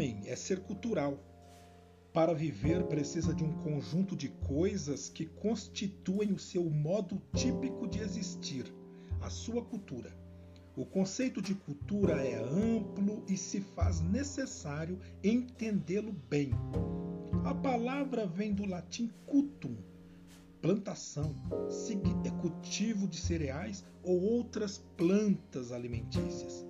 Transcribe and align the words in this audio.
é 0.00 0.34
ser 0.34 0.60
cultural. 0.60 1.18
Para 2.14 2.32
viver, 2.32 2.84
precisa 2.84 3.34
de 3.34 3.44
um 3.44 3.52
conjunto 3.62 4.16
de 4.16 4.28
coisas 4.28 5.10
que 5.10 5.26
constituem 5.26 6.32
o 6.32 6.38
seu 6.38 6.64
modo 6.64 7.20
típico 7.34 7.86
de 7.86 8.00
existir, 8.00 8.72
a 9.20 9.28
sua 9.28 9.62
cultura. 9.62 10.10
O 10.74 10.86
conceito 10.86 11.42
de 11.42 11.54
cultura 11.54 12.14
é 12.14 12.42
amplo 12.42 13.22
e 13.28 13.36
se 13.36 13.60
faz 13.60 14.00
necessário 14.00 14.98
entendê-lo 15.22 16.12
bem. 16.30 16.52
A 17.44 17.54
palavra 17.54 18.26
vem 18.26 18.54
do 18.54 18.64
latim 18.64 19.10
cultum, 19.26 19.76
plantação, 20.62 21.34
é 22.24 22.30
cultivo 22.40 23.06
de 23.06 23.18
cereais 23.18 23.84
ou 24.02 24.22
outras 24.22 24.78
plantas 24.96 25.70
alimentícias. 25.70 26.64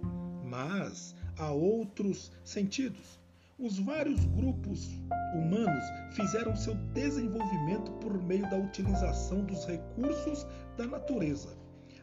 Mas 0.44 1.14
há 1.42 1.50
outros 1.50 2.30
sentidos. 2.44 3.20
Os 3.58 3.78
vários 3.78 4.24
grupos 4.26 4.88
humanos 5.34 5.84
fizeram 6.12 6.54
seu 6.54 6.74
desenvolvimento 6.94 7.90
por 7.94 8.22
meio 8.22 8.48
da 8.48 8.56
utilização 8.56 9.44
dos 9.44 9.66
recursos 9.66 10.46
da 10.76 10.86
natureza. 10.86 11.56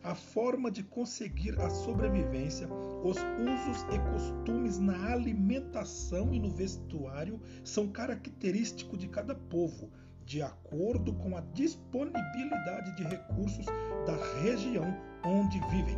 A 0.03 0.15
forma 0.15 0.71
de 0.71 0.83
conseguir 0.83 1.59
a 1.59 1.69
sobrevivência, 1.69 2.67
os 3.03 3.17
usos 3.17 3.85
e 3.93 3.99
costumes 4.11 4.77
na 4.77 5.11
alimentação 5.11 6.33
e 6.33 6.39
no 6.39 6.49
vestuário 6.49 7.39
são 7.63 7.87
característicos 7.87 8.97
de 8.97 9.07
cada 9.07 9.35
povo, 9.35 9.89
de 10.25 10.41
acordo 10.41 11.13
com 11.13 11.35
a 11.35 11.41
disponibilidade 11.53 12.95
de 12.95 13.03
recursos 13.03 13.65
da 14.05 14.15
região 14.41 14.85
onde 15.25 15.59
vivem. 15.67 15.97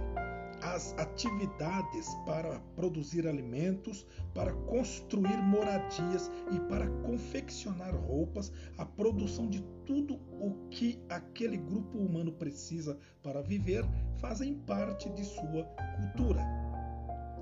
As 0.62 0.94
atividades 0.98 2.08
para 2.26 2.60
produzir 2.76 3.28
alimentos, 3.28 4.06
para 4.34 4.54
construir 4.54 5.38
moradias 5.38 6.32
e 6.52 6.60
para 6.70 6.88
confeccionar 7.02 7.96
roupas, 7.96 8.52
a 8.78 8.86
produção 8.86 9.50
de 9.50 9.62
tudo 9.86 10.16
o 10.40 10.70
que 10.70 11.04
aquele 11.10 11.58
grupo 11.58 11.98
humano 11.98 12.32
precisa 12.32 12.98
para 13.24 13.42
viver, 13.42 13.84
fazem 14.20 14.54
parte 14.60 15.10
de 15.10 15.26
sua 15.26 15.64
cultura. 15.98 16.42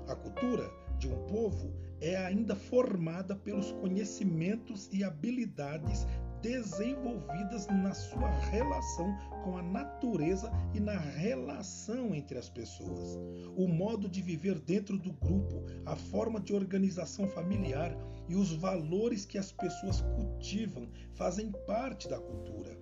A 0.08 0.16
cultura 0.16 0.70
de 1.00 1.08
um 1.08 1.16
povo 1.26 1.72
é 1.98 2.14
ainda 2.14 2.54
formada 2.54 3.34
pelos 3.34 3.72
conhecimentos 3.72 4.88
e 4.92 5.02
habilidades 5.02 6.06
desenvolvidas 6.42 7.66
na 7.68 7.92
sua 7.94 8.28
relação 8.50 9.14
com 9.42 9.56
a 9.56 9.62
natureza 9.62 10.50
e 10.74 10.80
na 10.80 10.98
relação 10.98 12.14
entre 12.14 12.38
as 12.38 12.50
pessoas. 12.50 13.18
O 13.56 13.66
modo 13.66 14.08
de 14.08 14.20
viver 14.20 14.58
dentro 14.58 14.98
do 14.98 15.12
grupo, 15.12 15.64
a 15.86 15.96
forma 15.96 16.38
de 16.38 16.52
organização 16.52 17.26
familiar 17.28 17.96
e 18.28 18.34
os 18.34 18.52
valores 18.52 19.24
que 19.24 19.38
as 19.38 19.52
pessoas 19.52 20.02
cultivam 20.02 20.86
fazem 21.14 21.50
parte 21.66 22.08
da 22.08 22.18
cultura. 22.18 22.78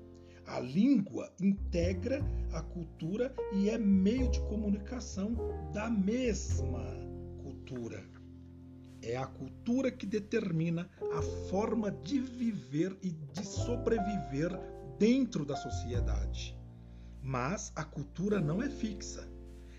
A 0.46 0.58
língua 0.60 1.32
integra 1.40 2.20
a 2.52 2.62
cultura 2.62 3.32
e 3.52 3.70
é 3.70 3.78
meio 3.78 4.28
de 4.28 4.40
comunicação 4.40 5.36
da 5.72 5.90
mesma 5.90 7.08
cultura. 7.68 8.02
É 9.02 9.16
a 9.16 9.26
cultura 9.26 9.90
que 9.90 10.06
determina 10.06 10.90
a 11.12 11.22
forma 11.50 11.90
de 11.90 12.18
viver 12.18 12.96
e 13.02 13.10
de 13.10 13.44
sobreviver 13.46 14.50
dentro 14.98 15.44
da 15.44 15.54
sociedade. 15.54 16.56
Mas 17.22 17.70
a 17.76 17.84
cultura 17.84 18.40
não 18.40 18.62
é 18.62 18.68
fixa. 18.68 19.28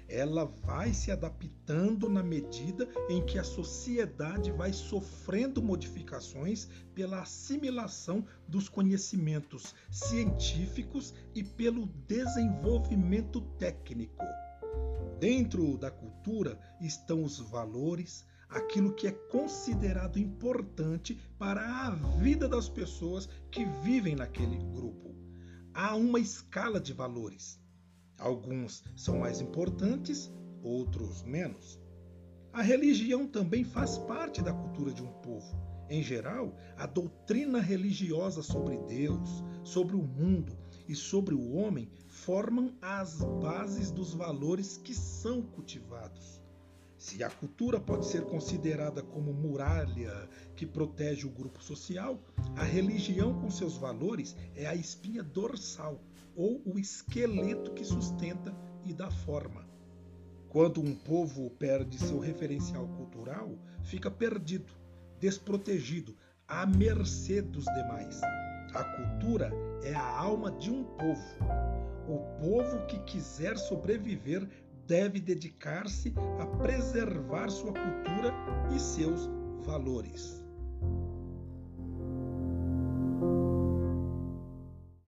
Ela 0.07 0.45
vai 0.45 0.93
se 0.93 1.11
adaptando 1.11 2.09
na 2.09 2.23
medida 2.23 2.87
em 3.09 3.23
que 3.23 3.37
a 3.37 3.43
sociedade 3.43 4.51
vai 4.51 4.73
sofrendo 4.73 5.61
modificações 5.61 6.67
pela 6.95 7.21
assimilação 7.21 8.25
dos 8.47 8.69
conhecimentos 8.69 9.75
científicos 9.91 11.13
e 11.35 11.43
pelo 11.43 11.85
desenvolvimento 12.07 13.41
técnico. 13.57 14.25
Dentro 15.19 15.77
da 15.77 15.91
cultura 15.91 16.57
estão 16.79 17.23
os 17.23 17.39
valores, 17.39 18.25
aquilo 18.49 18.93
que 18.93 19.07
é 19.07 19.11
considerado 19.11 20.17
importante 20.17 21.19
para 21.37 21.61
a 21.61 21.91
vida 21.91 22.47
das 22.47 22.69
pessoas 22.69 23.27
que 23.51 23.65
vivem 23.83 24.15
naquele 24.15 24.57
grupo. 24.57 25.13
Há 25.73 25.95
uma 25.95 26.19
escala 26.19 26.79
de 26.79 26.93
valores. 26.93 27.59
Alguns 28.17 28.83
são 28.95 29.19
mais 29.19 29.39
importantes, 29.39 30.31
outros 30.63 31.21
menos. 31.23 31.79
A 32.51 32.61
religião 32.61 33.27
também 33.27 33.63
faz 33.63 33.97
parte 33.97 34.41
da 34.41 34.51
cultura 34.51 34.91
de 34.91 35.03
um 35.03 35.11
povo. 35.21 35.55
Em 35.89 36.03
geral, 36.03 36.55
a 36.77 36.85
doutrina 36.85 37.59
religiosa 37.59 38.41
sobre 38.41 38.77
Deus, 38.87 39.43
sobre 39.63 39.95
o 39.95 40.01
mundo 40.01 40.57
e 40.87 40.95
sobre 40.95 41.33
o 41.33 41.53
homem 41.53 41.89
formam 42.25 42.73
as 42.81 43.23
bases 43.41 43.91
dos 43.91 44.13
valores 44.13 44.77
que 44.77 44.93
são 44.93 45.41
cultivados. 45.41 46.41
Se 46.97 47.23
a 47.23 47.29
cultura 47.29 47.79
pode 47.79 48.05
ser 48.05 48.25
considerada 48.25 49.01
como 49.01 49.33
muralha 49.33 50.29
que 50.53 50.65
protege 50.65 51.25
o 51.25 51.31
grupo 51.31 51.63
social, 51.63 52.21
a 52.57 52.63
religião 52.63 53.39
com 53.39 53.49
seus 53.49 53.77
valores 53.77 54.35
é 54.53 54.65
a 54.67 54.75
espinha 54.75 55.23
dorsal 55.23 56.03
ou 56.35 56.61
o 56.65 56.77
esqueleto 56.77 57.73
que 57.73 57.85
sustenta 57.85 58.53
e 58.85 58.93
dá 58.93 59.09
forma. 59.09 59.65
Quando 60.49 60.81
um 60.81 60.93
povo 60.93 61.49
perde 61.51 61.97
seu 61.97 62.19
referencial 62.19 62.87
cultural, 62.89 63.57
fica 63.83 64.11
perdido, 64.11 64.73
desprotegido, 65.19 66.17
à 66.45 66.65
mercê 66.65 67.41
dos 67.41 67.63
demais. 67.65 68.19
A 68.73 68.83
cultura 68.83 69.51
é 69.83 69.93
a 69.95 70.19
alma 70.19 70.51
de 70.51 70.69
um 70.71 70.83
povo. 70.83 71.37
O 72.07 72.19
povo 72.39 72.85
que 72.85 72.99
quiser 72.99 73.57
sobreviver 73.57 74.47
deve 74.85 75.19
dedicar-se 75.19 76.13
a 76.39 76.45
preservar 76.57 77.49
sua 77.49 77.73
cultura 77.73 78.33
e 78.75 78.79
seus 78.79 79.27
valores. 79.65 80.38